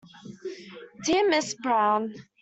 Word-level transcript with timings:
Dear 1.03 1.29
Mrs 1.29 1.55
Brown. 1.61 2.15